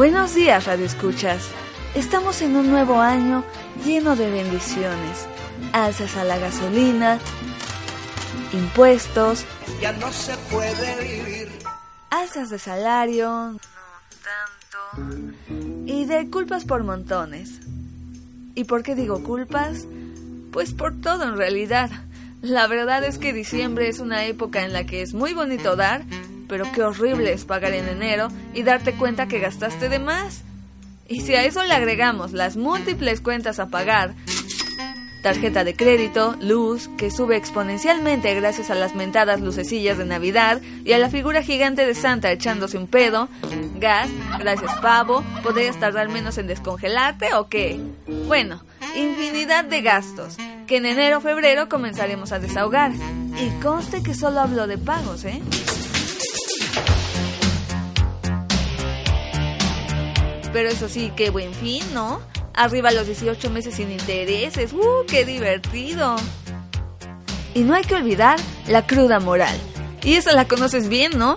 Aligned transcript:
Buenos 0.00 0.34
días, 0.34 0.64
Radio 0.64 0.86
Escuchas. 0.86 1.50
Estamos 1.94 2.40
en 2.40 2.56
un 2.56 2.70
nuevo 2.70 3.02
año 3.02 3.44
lleno 3.84 4.16
de 4.16 4.30
bendiciones. 4.30 5.26
Alzas 5.74 6.16
a 6.16 6.24
la 6.24 6.38
gasolina, 6.38 7.18
impuestos, 8.54 9.44
ya 9.78 9.92
no 9.92 10.10
se 10.10 10.34
puede 10.50 11.02
vivir. 11.02 11.50
alzas 12.08 12.48
de 12.48 12.58
salario, 12.58 13.28
no 13.28 13.58
tanto, 14.24 15.20
y 15.84 16.06
de 16.06 16.30
culpas 16.30 16.64
por 16.64 16.82
montones. 16.82 17.60
¿Y 18.54 18.64
por 18.64 18.82
qué 18.82 18.94
digo 18.94 19.22
culpas? 19.22 19.86
Pues 20.50 20.72
por 20.72 20.98
todo 20.98 21.24
en 21.24 21.36
realidad. 21.36 21.90
La 22.40 22.66
verdad 22.68 23.04
es 23.04 23.18
que 23.18 23.34
diciembre 23.34 23.90
es 23.90 23.98
una 24.00 24.24
época 24.24 24.64
en 24.64 24.72
la 24.72 24.84
que 24.84 25.02
es 25.02 25.12
muy 25.12 25.34
bonito 25.34 25.76
dar, 25.76 26.06
pero 26.50 26.70
qué 26.72 26.82
horrible 26.82 27.32
es 27.32 27.44
pagar 27.44 27.72
en 27.72 27.88
enero 27.88 28.28
y 28.52 28.64
darte 28.64 28.92
cuenta 28.94 29.28
que 29.28 29.38
gastaste 29.38 29.88
de 29.88 30.00
más. 30.00 30.42
Y 31.08 31.20
si 31.20 31.34
a 31.34 31.44
eso 31.44 31.62
le 31.62 31.72
agregamos 31.72 32.32
las 32.32 32.56
múltiples 32.56 33.20
cuentas 33.20 33.60
a 33.60 33.68
pagar, 33.68 34.14
tarjeta 35.22 35.62
de 35.62 35.76
crédito, 35.76 36.36
luz, 36.40 36.88
que 36.98 37.12
sube 37.12 37.36
exponencialmente 37.36 38.34
gracias 38.34 38.70
a 38.70 38.74
las 38.74 38.96
mentadas 38.96 39.40
lucecillas 39.40 39.96
de 39.96 40.06
Navidad 40.06 40.60
y 40.84 40.92
a 40.92 40.98
la 40.98 41.08
figura 41.08 41.42
gigante 41.42 41.86
de 41.86 41.94
Santa 41.94 42.32
echándose 42.32 42.78
un 42.78 42.88
pedo, 42.88 43.28
gas, 43.76 44.10
gracias 44.40 44.74
pavo, 44.80 45.22
¿podrías 45.44 45.78
tardar 45.78 46.08
menos 46.08 46.36
en 46.36 46.48
descongelarte 46.48 47.32
o 47.34 47.48
qué? 47.48 47.80
Bueno, 48.26 48.64
infinidad 48.96 49.64
de 49.64 49.82
gastos, 49.82 50.36
que 50.66 50.78
en 50.78 50.86
enero 50.86 51.18
o 51.18 51.20
febrero 51.20 51.68
comenzaremos 51.68 52.32
a 52.32 52.40
desahogar. 52.40 52.90
Y 52.92 53.62
conste 53.62 54.02
que 54.02 54.14
solo 54.14 54.40
hablo 54.40 54.66
de 54.66 54.78
pagos, 54.78 55.24
¿eh? 55.24 55.40
Pero 60.52 60.68
eso 60.68 60.88
sí, 60.88 61.12
qué 61.16 61.30
buen 61.30 61.54
fin, 61.54 61.82
¿no? 61.94 62.20
Arriba 62.54 62.90
los 62.90 63.06
18 63.06 63.50
meses 63.50 63.74
sin 63.74 63.90
intereses. 63.90 64.72
¡Uh, 64.72 65.04
qué 65.06 65.24
divertido! 65.24 66.16
Y 67.54 67.60
no 67.60 67.74
hay 67.74 67.82
que 67.82 67.94
olvidar 67.94 68.38
la 68.68 68.86
cruda 68.86 69.20
moral. 69.20 69.56
Y 70.02 70.14
esa 70.14 70.32
la 70.32 70.46
conoces 70.46 70.88
bien, 70.88 71.12
¿no? 71.18 71.36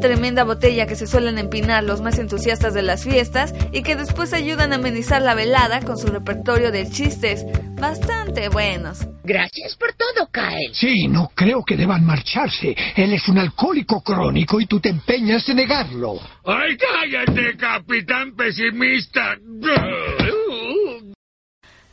Tremenda 0.00 0.44
botella 0.44 0.86
que 0.86 0.94
se 0.94 1.06
suelen 1.06 1.38
empinar 1.38 1.82
los 1.82 2.00
más 2.00 2.18
entusiastas 2.18 2.72
de 2.72 2.82
las 2.82 3.02
fiestas 3.02 3.52
y 3.72 3.82
que 3.82 3.96
después 3.96 4.32
ayudan 4.32 4.72
a 4.72 4.76
amenizar 4.76 5.22
la 5.22 5.34
velada 5.34 5.80
con 5.80 5.98
su 5.98 6.06
repertorio 6.06 6.70
de 6.70 6.88
chistes 6.88 7.44
bastante 7.74 8.48
buenos. 8.48 9.06
Gracias 9.24 9.76
por 9.76 9.92
todo, 9.94 10.28
Kyle. 10.30 10.72
Sí, 10.72 11.08
no 11.08 11.30
creo 11.34 11.64
que 11.64 11.76
deban 11.76 12.04
marcharse. 12.04 12.76
Él 12.96 13.12
es 13.12 13.28
un 13.28 13.38
alcohólico 13.38 14.00
crónico 14.02 14.60
y 14.60 14.66
tú 14.66 14.78
te 14.80 14.90
empeñas 14.90 15.48
en 15.48 15.56
negarlo. 15.56 16.14
¡Ay, 16.44 16.76
cállate, 16.76 17.56
capitán 17.56 18.34
pesimista! 18.36 19.36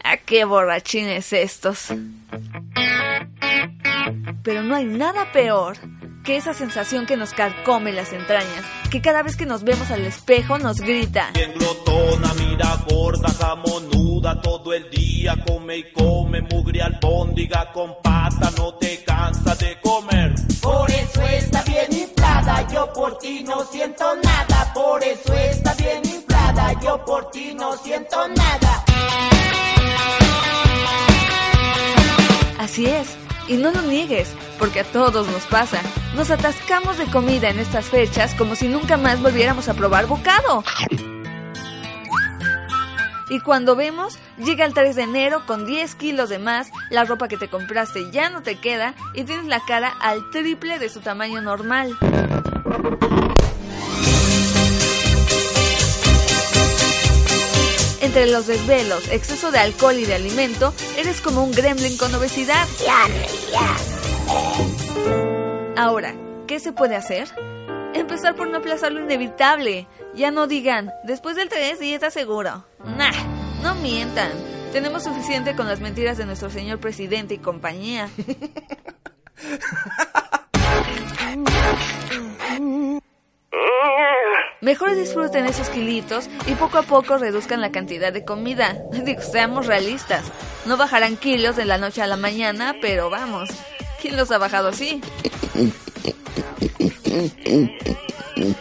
¡Ah, 0.03 0.17
qué 0.17 0.45
borrachines 0.45 1.33
estos! 1.33 1.91
Pero 4.43 4.61
no 4.61 4.75
hay 4.75 4.85
nada 4.85 5.31
peor 5.31 5.77
que 6.25 6.37
esa 6.37 6.55
sensación 6.55 7.05
que 7.05 7.17
nos 7.17 7.31
carcome 7.33 7.91
las 7.93 8.11
entrañas, 8.11 8.65
que 8.89 8.99
cada 8.99 9.21
vez 9.21 9.35
que 9.35 9.45
nos 9.45 9.63
vemos 9.63 9.91
al 9.91 10.01
espejo 10.05 10.57
nos 10.57 10.81
grita. 10.81 11.29
Bien 11.35 11.53
glotona, 11.53 12.33
mira 12.33 12.77
gorda, 12.89 13.29
jamonuda, 13.29 14.41
todo 14.41 14.73
el 14.73 14.89
día 14.89 15.35
come 15.47 15.77
y 15.77 15.91
come, 15.91 16.41
mugre 16.41 16.81
albóndiga 16.81 17.71
con 17.71 17.95
pata, 18.01 18.51
no 18.57 18.73
te 18.73 19.03
cansa 19.03 19.55
de 19.55 19.79
comer. 19.81 20.33
Por 20.61 20.89
eso 20.89 21.21
está 21.21 21.61
bien 21.63 21.93
inflada, 21.93 22.67
yo 22.73 22.91
por 22.91 23.19
ti 23.19 23.43
no 23.43 23.63
siento 23.65 24.15
nada, 24.23 24.73
por 24.73 25.03
eso 25.03 25.31
está 25.31 25.75
bien 25.75 26.01
inflada, 26.03 26.73
yo 26.81 27.05
por 27.05 27.29
ti 27.29 27.53
no 27.53 27.77
siento 27.77 28.27
nada. 28.29 28.83
Así 32.57 32.87
es, 32.87 33.15
y 33.47 33.57
no 33.57 33.69
lo 33.69 33.81
niegues, 33.83 34.33
porque 34.57 34.81
a 34.81 34.83
todos 34.83 35.27
nos 35.27 35.43
pasa. 35.45 35.81
Nos 36.15 36.31
atascamos 36.31 36.97
de 36.97 37.05
comida 37.05 37.49
en 37.49 37.59
estas 37.59 37.85
fechas 37.85 38.33
como 38.35 38.55
si 38.55 38.67
nunca 38.67 38.97
más 38.97 39.21
volviéramos 39.21 39.69
a 39.69 39.73
probar 39.73 40.07
bocado. 40.07 40.63
Y 43.29 43.39
cuando 43.39 43.75
vemos, 43.75 44.19
llega 44.37 44.65
el 44.65 44.73
3 44.73 44.95
de 44.95 45.03
enero 45.03 45.45
con 45.47 45.65
10 45.65 45.95
kilos 45.95 46.29
de 46.29 46.37
más, 46.37 46.69
la 46.91 47.05
ropa 47.05 47.27
que 47.27 47.37
te 47.37 47.47
compraste 47.47 48.11
ya 48.11 48.29
no 48.29 48.43
te 48.43 48.55
queda 48.59 48.93
y 49.13 49.23
tienes 49.23 49.45
la 49.45 49.59
cara 49.61 49.93
al 49.99 50.29
triple 50.29 50.77
de 50.77 50.89
su 50.89 50.99
tamaño 50.99 51.41
normal. 51.41 51.97
Entre 58.01 58.27
los 58.27 58.45
desvelos, 58.45 59.07
exceso 59.09 59.51
de 59.51 59.57
alcohol 59.57 59.97
y 59.97 60.05
de 60.05 60.13
alimento, 60.13 60.73
eres 60.95 61.21
como 61.21 61.43
un 61.43 61.51
gremlin 61.51 61.97
con 61.97 62.13
obesidad. 62.13 62.67
Ahora, 65.77 66.15
¿qué 66.47 66.59
se 66.59 66.71
puede 66.71 66.95
hacer? 66.95 67.27
Empezar 67.93 68.35
por 68.35 68.49
no 68.49 68.57
aplazar 68.57 68.91
lo 68.91 69.01
inevitable. 69.01 69.87
Ya 70.15 70.31
no 70.31 70.47
digan, 70.47 70.91
después 71.03 71.35
del 71.35 71.49
3 71.49 71.79
dieta 71.79 72.11
seguro. 72.11 72.65
Nah, 72.97 73.11
no 73.61 73.75
mientan. 73.75 74.31
Tenemos 74.71 75.03
suficiente 75.03 75.55
con 75.55 75.67
las 75.67 75.79
mentiras 75.79 76.17
de 76.17 76.25
nuestro 76.25 76.49
señor 76.49 76.79
presidente 76.79 77.35
y 77.35 77.37
compañía. 77.37 78.09
Mejor 84.61 84.95
disfruten 84.95 85.45
esos 85.45 85.69
kilitos 85.69 86.29
y 86.47 86.55
poco 86.55 86.79
a 86.79 86.83
poco 86.83 87.17
reduzcan 87.17 87.61
la 87.61 87.71
cantidad 87.71 88.11
de 88.11 88.25
comida. 88.25 88.75
Digo, 88.91 89.21
seamos 89.21 89.67
realistas. 89.67 90.25
No 90.65 90.75
bajarán 90.75 91.17
kilos 91.17 91.55
de 91.55 91.65
la 91.65 91.77
noche 91.77 92.01
a 92.01 92.07
la 92.07 92.17
mañana, 92.17 92.75
pero 92.81 93.09
vamos, 93.09 93.49
¿quién 94.05 94.17
los 94.17 94.29
ha 94.29 94.37
bajado 94.37 94.67
así? 94.67 95.01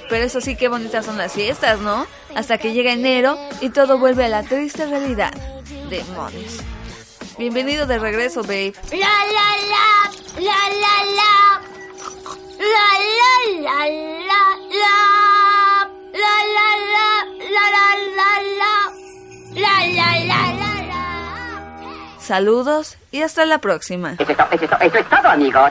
Pero 0.08 0.24
eso 0.24 0.40
sí, 0.40 0.56
qué 0.56 0.68
bonitas 0.68 1.04
son 1.04 1.18
las 1.18 1.34
fiestas, 1.34 1.80
¿no? 1.80 2.06
Hasta 2.34 2.56
que 2.56 2.72
llega 2.72 2.92
enero 2.92 3.36
y 3.60 3.68
todo 3.68 3.98
vuelve 3.98 4.24
a 4.24 4.28
la 4.28 4.42
triste 4.42 4.86
realidad. 4.86 5.34
Demonios. 5.90 6.60
Bienvenido 7.36 7.86
de 7.86 7.98
regreso, 7.98 8.40
babe. 8.42 8.72
La 8.92 8.98
la 8.98 9.48
la, 9.68 10.40
la 10.40 10.58
la 10.80 10.94
la, 11.14 11.60
la 12.58 12.86
la 13.60 13.88
la 13.88 14.13
Saludos 22.24 22.96
y 23.10 23.22
hasta 23.22 23.44
la 23.44 23.58
próxima. 23.58 24.14
Eso 24.18 24.32
es, 24.32 24.36
to- 24.36 24.46
eso 24.50 24.64
es 24.64 24.70
to- 24.70 24.80
eso 24.80 24.98
es 24.98 25.08
todo, 25.10 25.28
amigos. 25.28 25.70